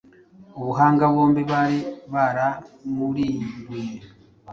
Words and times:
Ubuhanga 0.59 1.03
bombi 1.13 1.41
bari 1.51 1.79
baramurimbuye 2.13 3.95